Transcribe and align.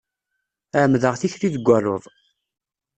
Ɛemmdeɣ 0.81 1.13
tikli 1.19 1.49
deg 1.55 1.67
aluḍ. 1.77 2.03